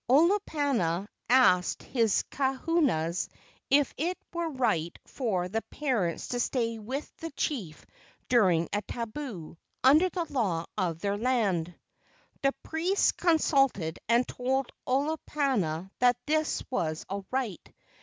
[0.09, 3.29] Olopana asked his kahunas
[3.69, 7.85] if it were right for the parents to stay with the chief
[8.27, 11.75] during a tabu, under the law of their land.
[12.41, 17.71] The priests con¬ sulted and told Olopana that this was all right.